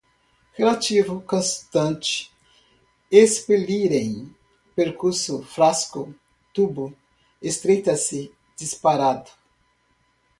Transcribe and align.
relativo, 0.55 1.21
constante, 1.21 2.31
expelirem, 3.11 4.35
percurso, 4.75 5.43
frasco, 5.43 6.11
tubo, 6.55 6.91
estreita-se, 7.39 8.33
disparado 8.57 9.29